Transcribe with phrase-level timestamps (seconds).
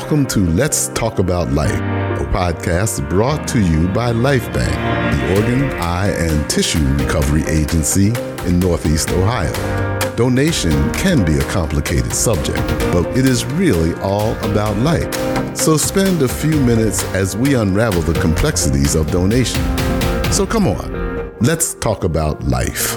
[0.00, 4.72] Welcome to Let's Talk About Life, a podcast brought to you by Lifebanc,
[5.12, 8.08] the organ, eye, and tissue recovery agency
[8.46, 9.52] in Northeast Ohio.
[10.16, 15.14] Donation can be a complicated subject, but it is really all about life.
[15.54, 19.62] So spend a few minutes as we unravel the complexities of donation.
[20.32, 22.96] So come on, let's talk about life.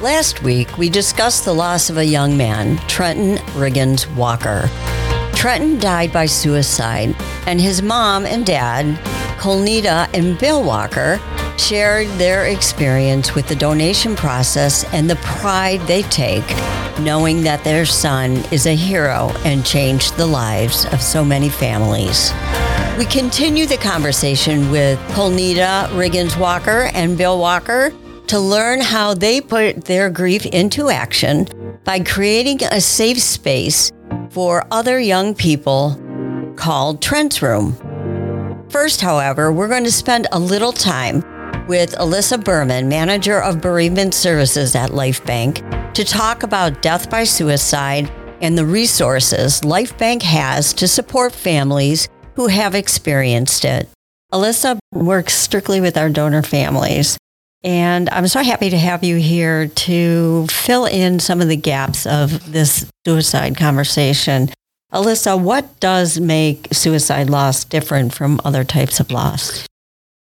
[0.00, 4.70] Last week, we discussed the loss of a young man, Trenton Riggins Walker.
[5.34, 7.14] Trenton died by suicide,
[7.46, 8.96] and his mom and dad,
[9.38, 11.20] Kolnita and Bill Walker,
[11.58, 16.48] shared their experience with the donation process and the pride they take
[17.00, 22.32] knowing that their son is a hero and changed the lives of so many families.
[22.98, 27.92] We continue the conversation with Kolnita Riggins Walker and Bill Walker
[28.30, 31.48] to learn how they put their grief into action
[31.82, 33.90] by creating a safe space
[34.28, 36.00] for other young people
[36.54, 37.74] called Trent's Room.
[38.70, 41.24] First, however, we're going to spend a little time
[41.66, 48.12] with Elissa Berman, manager of bereavement services at Lifebanc, to talk about death by suicide
[48.40, 53.88] and the resources Lifebanc has to support families who have experienced it.
[54.32, 57.18] Elissa works strictly with our donor families.
[57.62, 62.06] And I'm so happy to have you here to fill in some of the gaps
[62.06, 64.50] of this suicide conversation.
[64.92, 69.66] Elissa, what does make suicide loss different from other types of loss?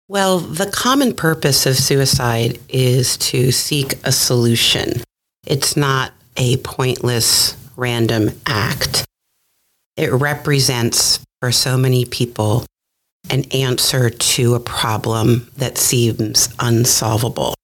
[0.08, 5.02] Well, the common purpose of suicide is to seek a solution.
[5.46, 9.04] It's not a pointless, random act.
[9.96, 12.64] It represents, for so many people,
[13.28, 17.54] an answer to a problem that seems unsolvable.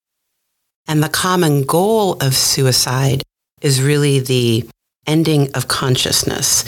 [0.87, 3.23] And the common goal of suicide
[3.61, 4.69] is really the
[5.07, 6.67] ending of consciousness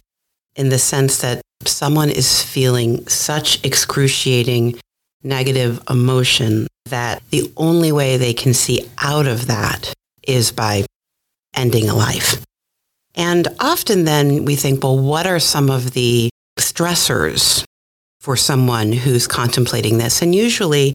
[0.57, 4.79] in the sense that someone is feeling such excruciating
[5.23, 9.93] negative emotion that the only way they can see out of that
[10.27, 10.85] is by
[11.55, 12.43] ending a life.
[13.15, 17.65] And often then we think, well, what are some of the stressors
[18.29, 20.21] for someone who's contemplating this.
[20.21, 20.93] And usually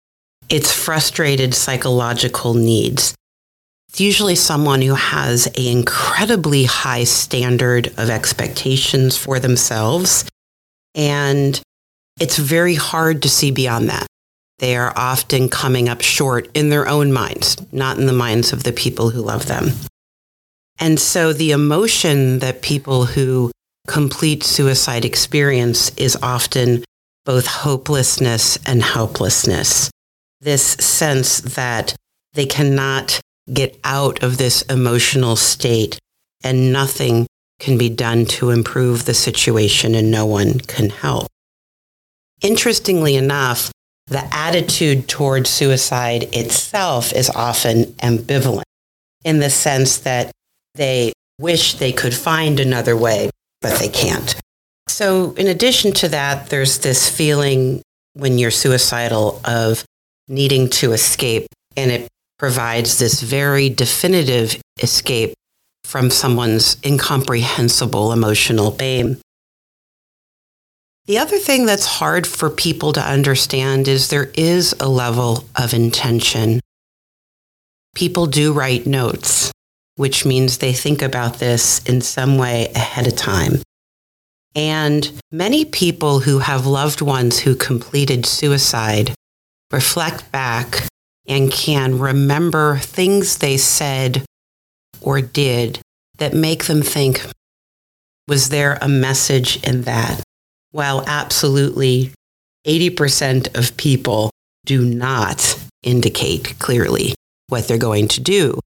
[0.49, 3.16] it's frustrated psychological needs.
[3.89, 10.25] It's usually someone who has an incredibly high standard of expectations for themselves.
[10.93, 11.59] And
[12.22, 14.05] it's very hard to see beyond that.
[14.59, 18.61] They are often coming up short in their own minds, not in the minds of
[18.61, 19.72] the people who love them.
[20.77, 23.49] And so the emotion that people who
[23.88, 26.83] complete suicide experience is often
[27.25, 29.89] both hopelessness and helplessness.
[30.41, 31.95] This sense that
[32.34, 36.00] they cannot get out of this emotional state
[36.44, 37.25] and nothing
[37.59, 41.28] can be done to improve the situation and no one can help.
[42.41, 43.72] Interestingly enough,
[44.07, 48.63] the attitude toward suicide itself is often ambivalent
[49.23, 50.31] in the sense that
[50.75, 53.29] they wish they could find another way,
[53.61, 54.35] but they can't.
[54.88, 57.81] So, in addition to that, there's this feeling
[58.13, 59.83] when you're suicidal of
[60.27, 62.07] needing to escape, and it
[62.38, 65.33] provides this very definitive escape
[65.83, 69.17] from someone's incomprehensible emotional pain.
[71.05, 75.73] The other thing that's hard for people to understand is there is a level of
[75.73, 76.61] intention.
[77.93, 79.51] People do write notes,
[79.97, 83.61] which means they think about this in some way ahead of time.
[84.56, 89.14] And many people who have loved ones who completed suicide
[89.72, 90.88] reflect back
[91.28, 94.24] and can remember things they said
[95.02, 95.80] or did
[96.18, 97.25] that make them think,
[98.28, 100.22] was there a message in that?
[100.72, 102.12] While absolutely
[102.68, 104.29] 80% of people
[104.66, 107.16] do not indicate clearly
[107.47, 108.59] what they're going to do.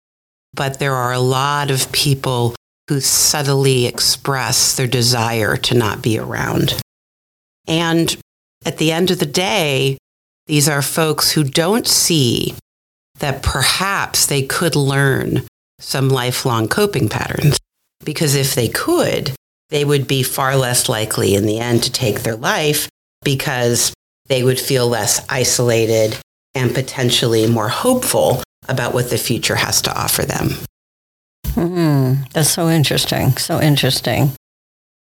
[0.53, 2.56] But there are a lot of people
[2.89, 6.81] who subtly express their desire to not be around.
[7.67, 8.17] And
[8.65, 9.99] at the end of the day,
[10.47, 12.55] these are folks who don't see
[13.19, 15.43] that perhaps they could learn
[15.81, 17.59] some lifelong coping patterns.
[18.05, 19.33] Because if they could,
[19.71, 22.89] they would be far less likely in the end to take their life
[23.25, 23.93] because
[24.27, 26.17] they would feel less isolated
[26.55, 30.51] and potentially more hopeful about what the future has to offer them.
[31.57, 33.37] Mm, that's so interesting.
[33.39, 34.33] So interesting.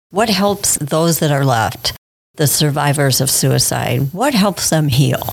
[0.09, 1.93] What helps those that are left,
[2.35, 5.31] the survivors of suicide, what helps them heal?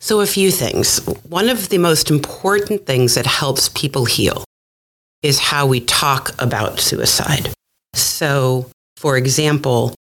[0.00, 0.98] So, a few things.
[1.28, 4.44] One of the most important things that helps people heal
[5.22, 7.50] is how we talk about suicide.
[7.94, 9.94] So, for example,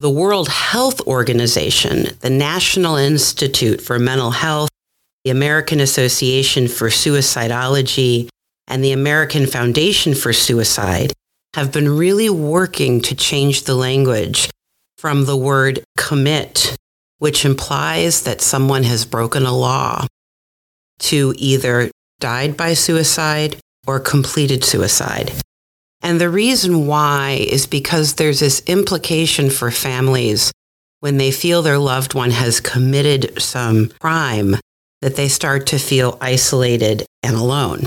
[0.00, 4.70] the World Health Organization, the National Institute for Mental Health,
[5.24, 8.28] the American Association for Suicidology,
[8.66, 11.12] and the American Foundation for Suicide
[11.54, 14.48] have been really working to change the language
[14.96, 16.76] from the word commit,
[17.18, 20.06] which implies that someone has broken a law,
[20.98, 23.56] to either died by suicide
[23.86, 25.32] or completed suicide.
[26.00, 30.52] And the reason why is because there's this implication for families
[31.00, 34.56] when they feel their loved one has committed some crime
[35.00, 37.86] that they start to feel isolated and alone.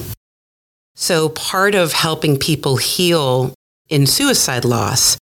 [0.96, 3.54] So part of helping people heal
[3.90, 5.18] in suicide loss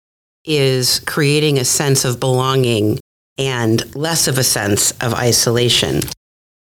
[0.43, 2.99] is creating a sense of belonging
[3.37, 6.01] and less of a sense of isolation.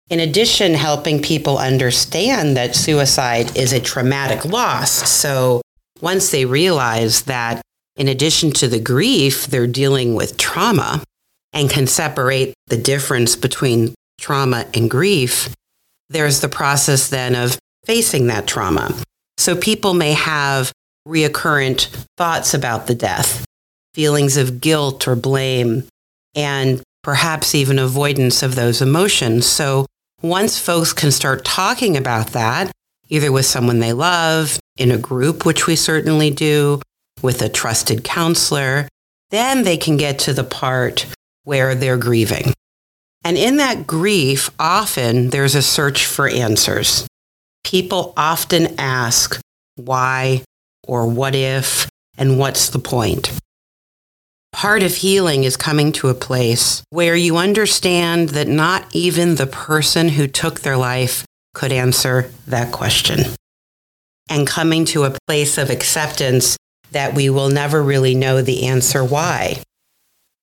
[0.10, 4.92] In addition, helping people understand that suicide is a traumatic loss.
[5.10, 5.62] So
[6.02, 7.62] once they realize that
[7.96, 11.02] in addition to the grief, they're dealing with trauma
[11.52, 15.50] and can separate the difference between trauma and grief,
[16.10, 17.58] there's the process then of
[17.88, 18.94] facing that trauma.
[19.38, 20.74] So people may have
[21.08, 21.88] reoccurrent
[22.18, 23.46] thoughts about the death,
[23.94, 25.86] feelings of guilt or blame,
[26.36, 29.46] and perhaps even avoidance of those emotions.
[29.46, 29.86] So
[30.22, 32.72] once folks can start talking about that,
[33.08, 36.82] either with someone they love, in a group, which we certainly do,
[37.22, 38.90] with a trusted counselor,
[39.32, 41.06] then they can get to the part
[41.46, 42.54] where they're grieving.
[43.24, 47.08] And in that grief, often there's a search for answers.
[47.68, 49.42] People often ask
[49.76, 50.42] why
[50.88, 53.38] or what if and what's the point.
[54.54, 59.48] Part of healing is coming to a place where you understand that not even the
[59.48, 63.34] person who took their life could answer that question
[64.30, 66.56] and coming to a place of acceptance
[66.92, 69.62] that we will never really know the answer why.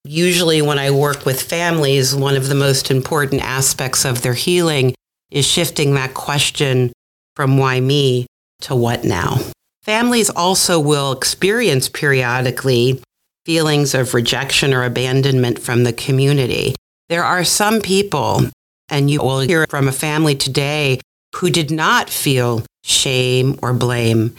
[0.03, 4.93] Usually, when I work with families, one of the most important aspects of their healing
[5.31, 6.91] is shifting that question
[7.35, 8.25] from why me
[8.61, 9.37] to what now.
[9.83, 13.01] Families also will experience periodically
[13.45, 16.75] feelings of rejection or abandonment from the community.
[17.09, 18.41] There are some people,
[18.89, 20.99] and you will hear from a family today,
[21.35, 24.35] who did not feel shame, or blame.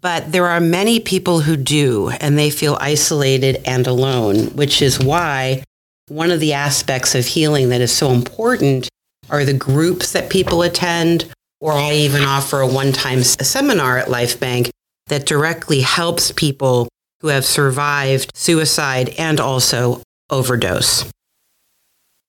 [0.00, 5.00] But there are many people who do, and they feel isolated and alone, which is
[5.00, 5.64] why
[6.08, 8.88] one of the aspects of healing that is so important
[9.30, 14.08] are the groups that people attend, or I even offer a one time seminar at
[14.08, 14.70] Lifebanc
[15.06, 16.88] that directly helps people
[17.20, 21.10] who have survived suicide and also overdose.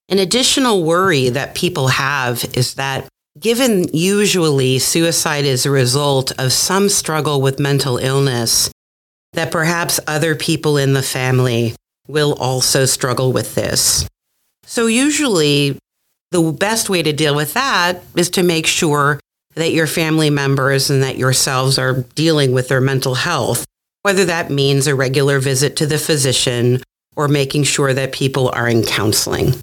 [0.08, 3.08] An additional worry that people have is that
[3.38, 8.70] Given usually suicide is a result of some struggle with mental illness,
[9.34, 11.74] that perhaps other people in the family
[12.08, 14.08] will also struggle with this.
[14.64, 15.76] So usually
[16.36, 19.18] the best way to deal with that is to make sure
[19.54, 23.64] that your family members and that yourselves are dealing with their mental health,
[24.02, 26.82] whether that means a regular visit to the physician
[27.16, 29.54] or making sure that people are in counseling.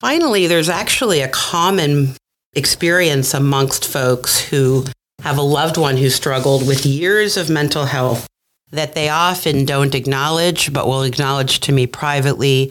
[0.00, 2.14] Finally, there's actually a common
[2.54, 4.84] experience amongst folks who
[5.22, 8.26] have a loved one who struggled with years of mental health
[8.70, 12.70] that they often don't acknowledge, but will acknowledge to me privately,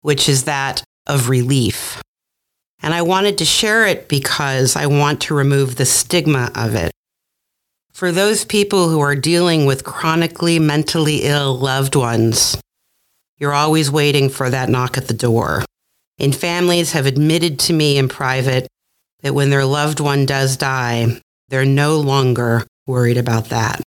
[0.00, 2.00] which is that of relief.
[2.82, 6.90] And I wanted to share it because I want to remove the stigma of it.
[7.92, 12.56] For those people who are dealing with chronically mentally ill loved ones,
[13.38, 15.64] you're always waiting for that knock at the door.
[16.18, 18.66] And families have admitted to me in private
[19.22, 23.80] that when their loved one does die, they're no longer worried about that.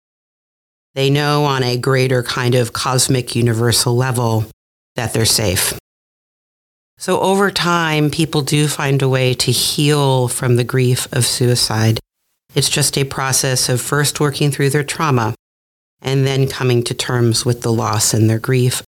[0.94, 4.46] They know on a greater kind of cosmic universal level
[4.94, 5.78] that they're safe.
[6.98, 12.00] So over time, people do find a way to heal from the grief of suicide.
[12.54, 15.34] It's just a process of first working through their trauma
[16.00, 18.82] and then coming to terms with the loss and their grief.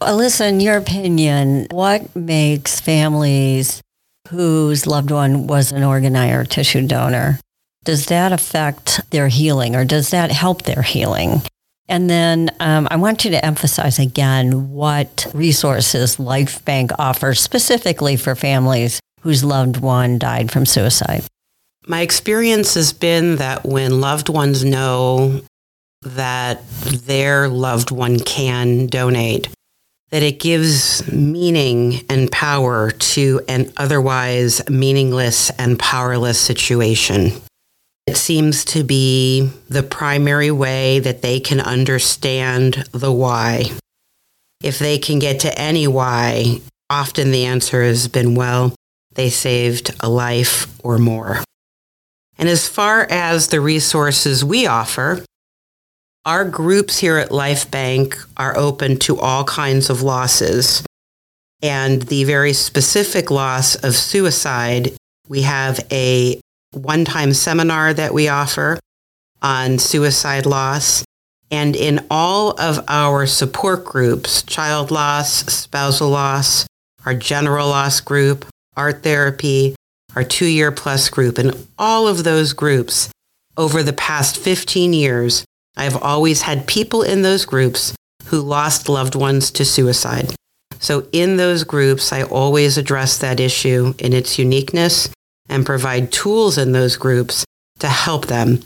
[0.00, 3.82] Elissa, in your opinion, what makes families
[4.28, 7.38] whose loved one was an organ or tissue donor,
[7.84, 11.42] does that affect their healing or does that help their healing?
[11.88, 18.34] And then um, I want you to emphasize again what resources Lifebanc offers specifically for
[18.34, 21.24] families whose loved one died from suicide.
[21.86, 25.42] My experience has been that when loved ones know
[26.02, 29.48] that their loved one can donate,
[30.10, 37.32] that it gives meaning and power to an otherwise meaningless and powerless situation.
[38.06, 43.70] It seems to be the primary way that they can understand the why.
[44.62, 48.74] If they can get to any why, often the answer has been, well,
[49.14, 51.42] they saved a life or more.
[52.36, 55.24] And as far as the resources we offer,
[56.26, 60.84] our groups here at Lifebanc are open to all kinds of losses.
[61.62, 64.92] And the very specific loss of suicide,
[65.28, 66.40] we have a
[66.76, 68.78] one time seminar that we offer
[69.42, 71.04] on suicide loss.
[71.50, 76.66] And in all of our support groups, child loss, spousal loss,
[77.04, 79.76] our general loss group, art therapy,
[80.16, 83.10] our two year plus group, and all of those groups
[83.56, 85.44] over the past 15 years,
[85.76, 87.94] I've always had people in those groups
[88.26, 90.34] who lost loved ones to suicide.
[90.78, 95.08] So in those groups, I always address that issue in its uniqueness
[95.54, 97.44] and provide tools in those groups
[97.78, 98.60] to help them.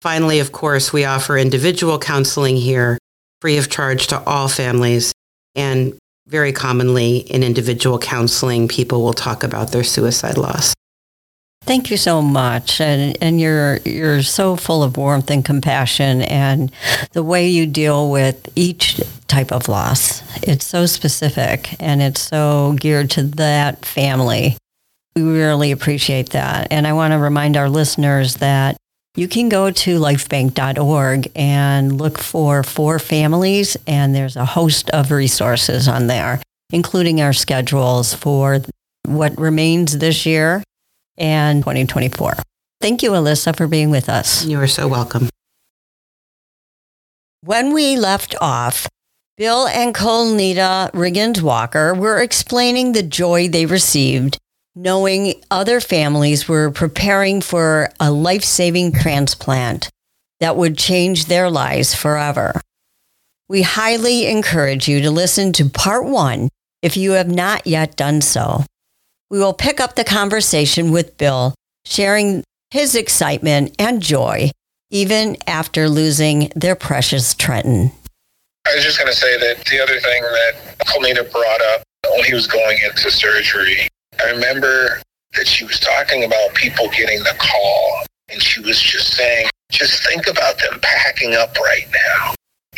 [0.00, 2.96] Finally, of course, we offer individual counseling here
[3.40, 5.12] free of charge to all families.
[5.56, 10.74] And very commonly in individual counseling, people will talk about their suicide loss.
[11.64, 16.72] Thank you so much, and and you're you're so full of warmth and compassion, and
[17.12, 20.22] the way you deal with each type of loss.
[20.42, 24.56] It's so specific, and it's so geared to that family.
[25.16, 28.76] We really appreciate that, and I want to remind our listeners that
[29.16, 35.10] you can go to lifebanc.org and look for four families, and there's a host of
[35.10, 36.40] resources on there,
[36.70, 38.60] including our schedules for
[39.04, 40.62] what remains this year
[41.18, 42.34] and 2024.
[42.80, 44.44] Thank you, Elissa, for being with us.
[44.46, 45.28] You are so welcome.
[47.42, 48.86] When we left off,
[49.36, 54.38] Bill and Kolnita Riggins Walker were explaining the joy they received
[54.74, 59.88] knowing other families were preparing for a life saving transplant
[60.40, 62.60] that would change their lives forever.
[63.48, 66.48] We highly encourage you to listen to part one
[66.82, 68.64] if you have not yet done so.
[69.30, 74.50] We will pick up the conversation with Bill, sharing his excitement and joy
[74.90, 77.92] even after losing their precious Trenton.
[78.66, 82.24] I was just going to say that the other thing that Kolnita brought up when
[82.24, 83.88] he was going into surgery,
[84.22, 85.00] I remember
[85.34, 90.04] that she was talking about people getting the call, and she was just saying, just
[90.06, 92.34] think about them packing up right now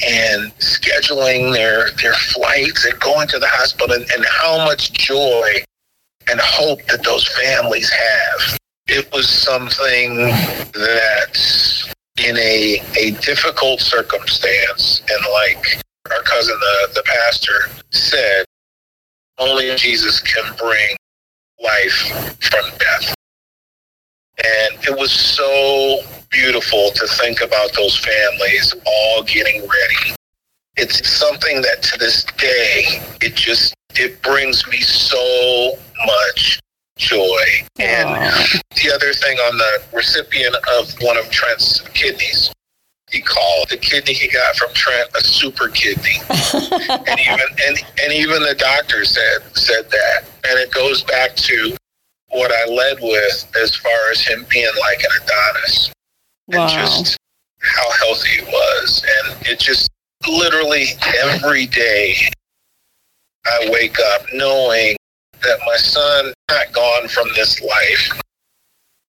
[0.07, 5.53] and scheduling their their flights and going to the hospital and, and how much joy
[6.31, 8.59] and hope that those families have.
[8.89, 15.81] It was something that in a a difficult circumstance and like
[16.11, 18.45] our cousin the, the pastor said,
[19.39, 20.97] only Jesus can bring
[21.63, 23.15] life from death.
[24.45, 26.01] And it was so
[26.31, 30.17] beautiful to think about those families all getting ready.
[30.77, 35.77] It's something that to this day, it just it brings me so
[36.07, 36.59] much
[36.97, 37.45] joy.
[37.79, 38.09] And
[38.77, 42.51] the other thing on the recipient of one of Trent's kidneys,
[43.13, 46.17] he called the kidney he got from Trent a super kidney.
[46.31, 50.25] and even and, and even the doctor said said that.
[50.49, 51.77] And it goes back to
[52.31, 55.93] what I led with as far as him being like an Adonis.
[56.49, 56.63] Wow.
[56.63, 57.17] And just
[57.61, 59.05] how healthy he was.
[59.25, 59.89] And it just
[60.27, 60.87] literally
[61.23, 62.15] every day
[63.47, 64.97] I wake up knowing
[65.43, 68.21] that my son not gone from this life,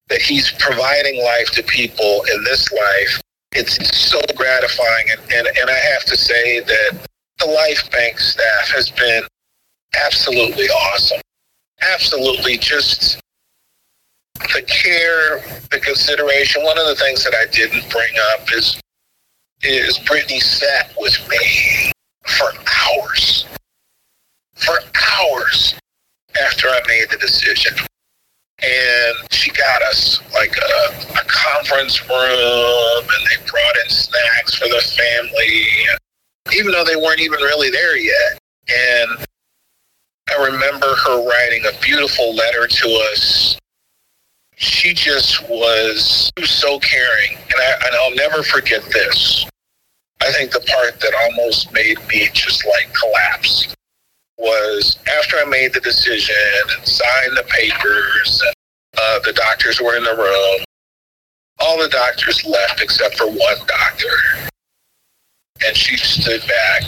[0.09, 3.21] that he's providing life to people in this life.
[3.55, 5.05] It's so gratifying.
[5.11, 7.07] And, and, and I have to say that
[7.39, 9.23] the Lifebanc staff has been
[10.05, 11.21] absolutely awesome.
[11.93, 13.19] Absolutely just
[14.35, 15.39] the care,
[15.71, 16.63] the consideration.
[16.63, 18.79] One of the things that I didn't bring up is
[19.61, 21.91] is Brittany sat with me
[22.25, 23.45] for hours
[24.55, 24.75] for
[25.21, 25.75] hours
[26.41, 27.73] after I made the decision.
[28.63, 34.69] And she got us like a, a conference room and they brought in snacks for
[34.69, 35.67] the family,
[36.55, 38.39] even though they weren't even really there yet.
[38.69, 39.25] And
[40.29, 43.57] I remember her writing a beautiful letter to us.
[44.55, 47.35] She just was, was so caring.
[47.35, 49.45] And, I, and I'll never forget this.
[50.21, 53.75] I think the part that almost made me just like collapse
[54.43, 56.35] was after I made the decision
[56.77, 58.53] and signed the papers, and
[58.97, 60.65] uh, the doctors were in the room.
[61.59, 64.49] All the doctors left except for one doctor.
[65.65, 66.83] And she stood back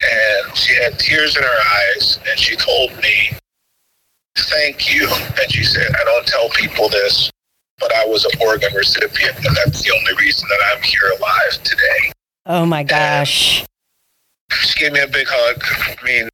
[0.00, 3.32] and she had tears in her eyes and she told me,
[4.36, 5.08] Thank you.
[5.10, 7.30] And she said, I don't tell people this,
[7.78, 11.62] but I was an organ recipient, and that's the only reason that I'm here alive
[11.64, 12.12] today.
[12.46, 13.64] Oh my gosh.
[14.52, 15.62] She gave me a big hug.
[16.00, 16.29] I mean,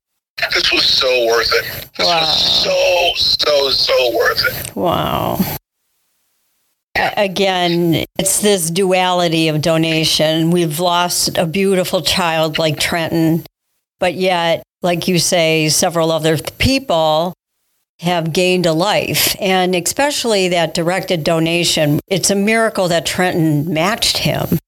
[0.52, 1.64] this was so worth it.
[1.96, 2.20] This Wow.
[2.20, 4.76] was so, so, so worth it.
[4.76, 5.38] Wow.
[7.16, 10.50] Again, it's this duality of donation.
[10.50, 13.44] We've lost a beautiful child like Trenton,
[14.00, 17.34] but yet, like you say, several other people
[18.00, 19.36] have gained a life.
[19.40, 24.58] And especially that directed donation, it's a miracle that Trenton matched him.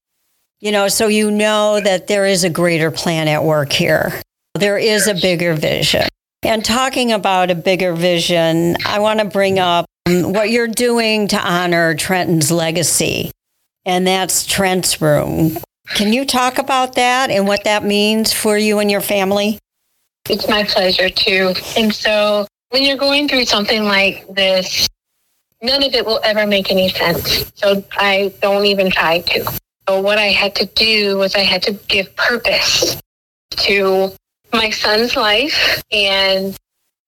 [0.59, 4.21] You know, so you know that there is a greater plan at work here.
[4.55, 6.07] There is a bigger vision.
[6.43, 11.27] And talking about a bigger vision, I want to bring up um, what you're doing
[11.29, 13.31] to honor Trenton's legacy,
[13.85, 15.57] and that's Trent's Room.
[15.89, 19.59] Can you talk about that and what that means for you and your family?
[20.29, 21.53] It's my pleasure too.
[21.77, 24.87] And so when you're going through something like this,
[25.61, 27.51] none of it will ever make any sense.
[27.55, 29.59] So I don't even try to.
[29.87, 32.99] So what I had to do was I had to give purpose
[33.51, 34.13] to
[34.53, 36.57] my son's life and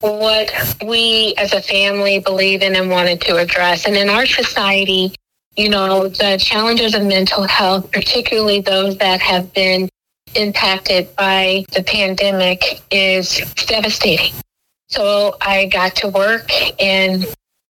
[0.02, 0.52] what
[0.86, 3.86] we as a family believe in and wanted to address.
[3.86, 5.14] And in our society,
[5.56, 9.90] you know, the challenges of mental health, particularly those that have been
[10.36, 14.34] impacted by the pandemic, is devastating.
[14.88, 16.50] So I got to work
[16.82, 17.26] and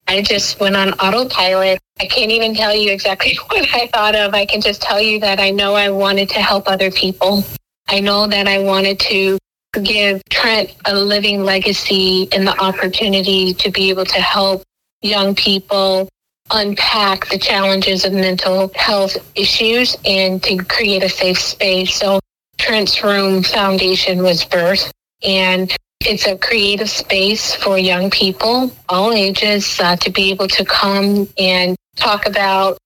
[0.08, 1.80] I just went on autopilot.
[2.00, 4.34] I can't even tell you exactly what I thought of.
[4.34, 7.44] I can just tell you that I know I wanted to help other people.
[7.88, 9.38] I know that I wanted to
[9.80, 14.64] give Trent a living legacy and the opportunity to be able to help
[15.02, 16.10] young people
[16.52, 21.96] unpack the challenges of mental health issues and to create a safe space.
[21.96, 22.20] So
[22.58, 24.92] Trent's Room Foundation was birthed
[25.24, 30.66] and it's a creative space for young people, all ages, uh, to be able to
[30.66, 32.78] come and talk about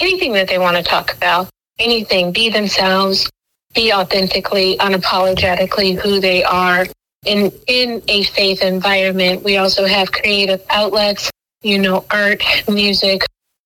[0.00, 3.30] anything that they want to talk about, anything, be themselves,
[3.74, 6.86] be authentically, unapologetically who they are.
[7.26, 11.30] In, in a faith environment, we also have creative outlets,
[11.62, 13.22] you know, art, music.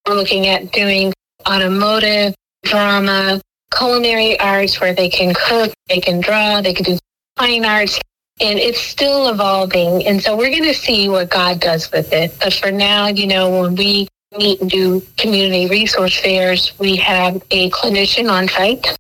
[0.07, 1.13] We're looking at doing
[1.47, 3.41] automotive, drama,
[3.77, 6.99] culinary arts where they can cook, they can draw, they can do
[7.37, 8.01] fine arts
[8.41, 10.07] and it's still evolving.
[10.07, 12.37] And so we're going to see what God does with it.
[12.39, 17.43] But for now, you know, when we meet and do community resource fairs, we have
[17.51, 18.97] a clinician on site,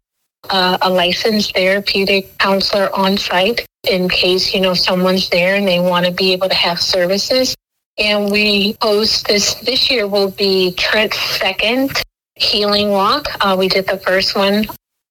[0.50, 5.80] uh, a licensed therapeutic counselor on site in case, you know, someone's there and they
[5.80, 7.54] want to be able to have services.
[7.98, 12.02] And we host this, this year will be Trent's second
[12.36, 13.26] healing walk.
[13.40, 14.66] Uh, we did the first one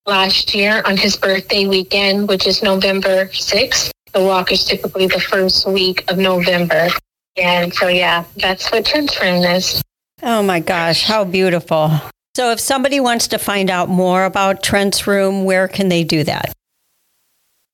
[0.06, 3.92] last year on his birthday weekend, which is November 6th.
[4.14, 6.88] The walk is typically the first week of November.
[7.36, 9.82] And so, yeah, that's what Trent's Room is.
[10.24, 11.92] Oh my gosh, how beautiful.
[12.38, 16.24] So, if somebody wants to find out more about Trent's Room, where can they do
[16.24, 16.54] that?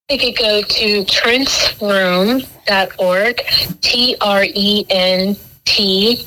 [0.08, 3.41] They could go to trentsroom.org,
[3.82, 6.26] T R E N T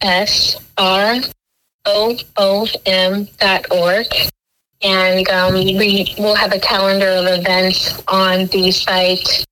[0.00, 1.16] S R
[1.86, 4.06] O O M dot org.
[4.82, 9.44] And um, we will have a calendar of events on the site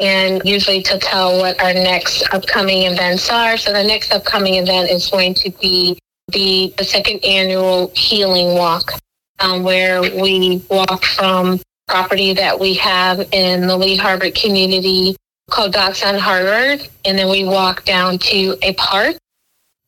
[0.00, 3.56] and usually to tell what our next upcoming events are.
[3.56, 5.96] So the next upcoming event is going to be
[6.32, 8.92] the, the second annual healing walk,
[9.40, 15.16] um, where we walk from property that we have in the Lee Harvard community
[15.50, 19.16] called Docks on Harvard, and then we walk down to a park,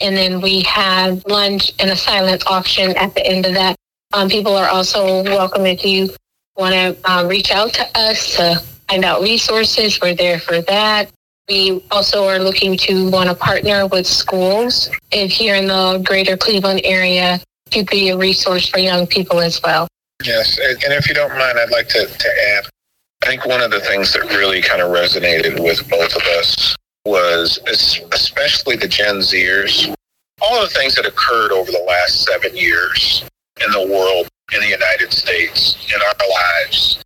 [0.00, 3.76] and then we have lunch and a silent auction at the end of that.
[4.12, 6.10] Um, people are also welcome if you
[6.56, 8.56] want to uh, reach out to us to
[8.88, 9.98] find out resources.
[10.00, 11.10] We're there for that.
[11.48, 16.38] We also are looking to want to partner with schools and here in the greater
[16.38, 17.38] Cleveland area
[17.70, 19.86] to be a resource for young people as well.
[20.24, 22.64] Yes, and if you don't mind, I'd like to, to add.
[23.22, 26.76] I think one of the things that really kind of resonated with both of us
[27.04, 29.94] was especially the Gen Zers,
[30.40, 33.22] all the things that occurred over the last seven years
[33.62, 37.02] in the world, in the United States, in our lives,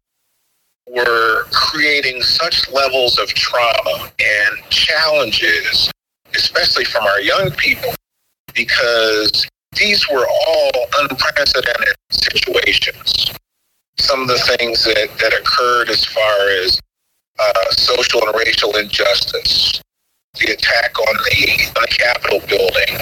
[0.90, 5.90] were creating such levels of trauma and challenges,
[6.34, 7.94] especially from our young people,
[8.54, 9.46] because
[9.76, 13.32] these were all unprecedented situations.
[13.98, 16.80] Some of the things that, that occurred as far as
[17.38, 19.80] uh, social and racial injustice,
[20.38, 23.00] the attack on the, on the Capitol building,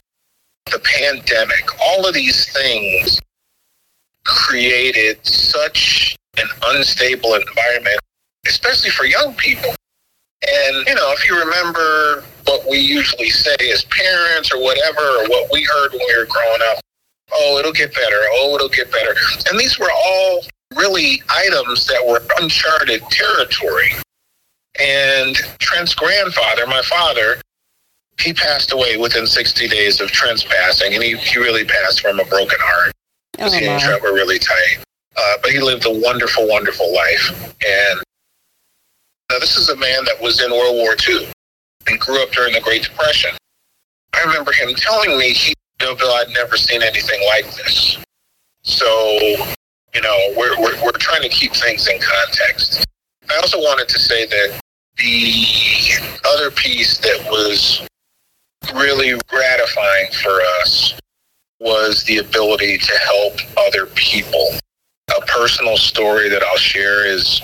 [0.70, 3.20] the pandemic, all of these things
[4.24, 7.98] created such an unstable environment,
[8.46, 9.74] especially for young people.
[10.46, 15.28] And, you know, if you remember what we usually say as parents or whatever, or
[15.28, 16.80] what we heard when we were growing up.
[17.32, 18.20] Oh, it'll get better.
[18.32, 19.14] Oh, it'll get better.
[19.50, 20.40] And these were all
[20.76, 23.92] really items that were uncharted territory.
[24.78, 27.40] And Trent's grandfather, my father,
[28.20, 32.20] he passed away within 60 days of Trent's passing, and he, he really passed from
[32.20, 32.92] a broken heart
[33.38, 33.80] Oh, he and.
[33.80, 34.78] Trent were really tight.
[35.16, 37.54] Uh, but he lived a wonderful, wonderful life.
[37.66, 38.00] And
[39.30, 41.28] uh, this is a man that was in World War II
[41.88, 43.30] and grew up during the Great Depression.
[44.14, 47.98] I remember him telling me, he, Bill, I'd never seen anything like this.
[48.62, 48.86] So,
[49.94, 52.84] you know, we're, we're, we're trying to keep things in context.
[53.30, 54.60] I also wanted to say that
[54.98, 55.44] the
[56.24, 57.86] other piece that was
[58.74, 60.94] really gratifying for us
[61.60, 64.50] was the ability to help other people.
[65.16, 67.40] A personal story that I'll share is,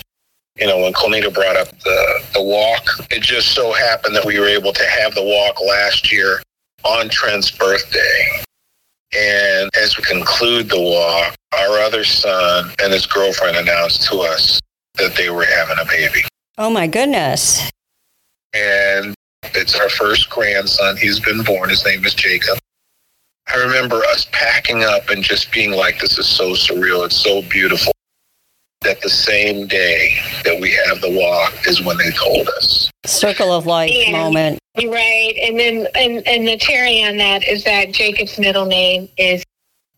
[0.57, 4.39] you know, when Kolnita brought up the, the walk, it just so happened that we
[4.41, 6.43] were able to have the walk last year
[6.85, 8.43] on Trent's birthday.
[9.17, 14.61] And as we conclude the walk, our other son and his girlfriend announced to us
[14.95, 16.27] that they were having a baby.
[16.59, 17.71] Oh my goodness.
[18.55, 19.15] And
[19.55, 20.97] it's our first grandson.
[20.97, 21.71] He's been born.
[21.71, 22.59] His name is Jacob.
[23.49, 27.05] I remember us packing up and just being like, this is so surreal.
[27.05, 27.93] It's so beautiful.
[28.83, 32.91] That the same day that we have the walk is when they told us.
[33.07, 34.11] Circle of life Yeah.
[34.13, 34.59] moment.
[34.77, 39.45] Right, and then and and the cherry on that is that Jacob's middle name is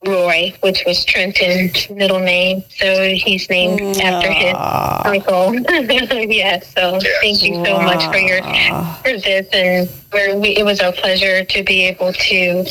[0.05, 5.03] Roy, which was Trenton's middle name, so he's named after his Aw.
[5.09, 5.55] uncle.
[6.29, 7.21] yeah, so Yes.
[7.23, 8.43] thank you so much for your
[9.03, 12.65] for this, and we're, we, it was our pleasure to be able to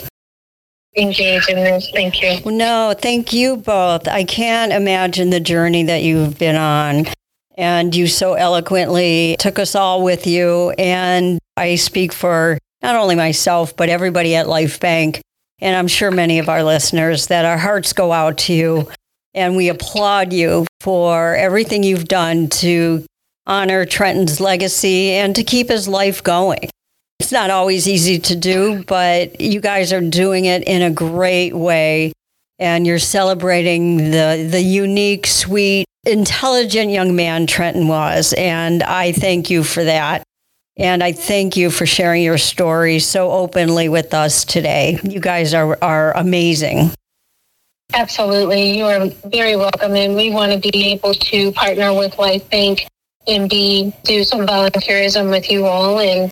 [0.96, 1.90] engage in this.
[1.92, 2.52] Thank you.
[2.52, 4.08] No, thank you both.
[4.08, 7.06] I can't imagine the journey that you've been on.
[7.56, 10.72] And you so eloquently took us all with you.
[10.72, 15.22] And I speak for not only myself, but everybody at Lifebanc.
[15.60, 18.90] And I'm sure many of our listeners that our hearts go out to you.
[19.34, 23.06] And we applaud you for everything you've done to
[23.46, 26.70] honor Trenton's legacy and to keep his life going.
[27.24, 31.54] It's not always easy to do, but you guys are doing it in a great
[31.54, 32.12] way.
[32.60, 38.34] And you're celebrating the, the unique, sweet, intelligent young man Trenton was.
[38.38, 40.24] And I thank you for that.
[40.76, 45.00] And I thank you for sharing your story so openly with us today.
[45.02, 46.92] You guys are, are amazing.
[47.94, 48.78] Absolutely.
[48.78, 49.96] You are very welcome.
[49.96, 52.86] And we want to be able to partner with Lifebanc
[53.28, 56.30] and be do some volunteerism with you all and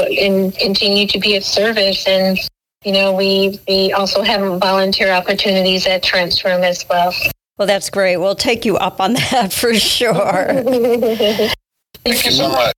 [0.00, 2.06] and continue to be of service.
[2.06, 2.38] And,
[2.84, 7.12] you know, we, we also have volunteer opportunities at Trent's Room as well.
[7.58, 8.16] Well, that's great.
[8.16, 10.46] We'll take you up on that for sure.
[12.04, 12.72] Thank you so much.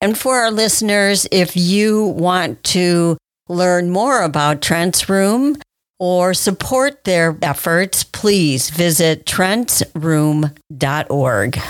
[0.00, 5.56] And for our listeners, if you want to learn more about Trent's Room
[5.98, 11.60] or support their efforts, please visit trentsroom.org.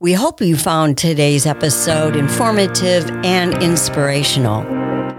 [0.00, 4.62] We hope you found today's episode informative and inspirational.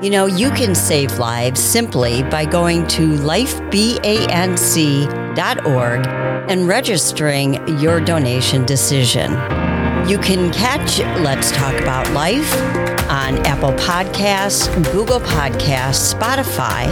[0.01, 6.07] You know, you can save lives simply by going to lifebanc.org
[6.49, 9.31] and registering your donation decision.
[10.07, 12.55] You can catch Let's Talk About Life
[13.09, 16.87] on Apple Podcasts, Google Podcasts, Spotify,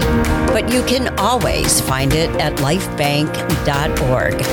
[0.48, 4.44] but you can always find it at lifebanc.org.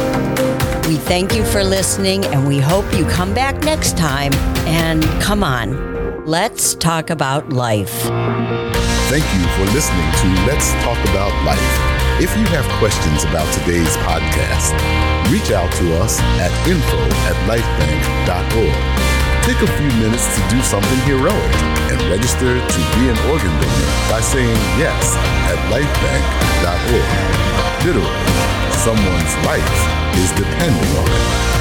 [0.87, 4.35] We thank you for listening and we hope you come back next time.
[4.69, 8.03] And come on, let's talk about life.
[9.09, 11.61] Thank you for listening to Let's Talk About Life.
[12.21, 14.77] If you have questions about today's podcast,
[15.33, 18.77] reach out to us at info at lifebanc.org.
[19.45, 21.55] Take a few minutes to do something heroic
[21.93, 25.17] and register to be an organ donor by saying yes
[25.49, 27.64] at lifebanc.org.
[27.85, 28.09] Literally,
[28.73, 31.54] someone's life is depending on it.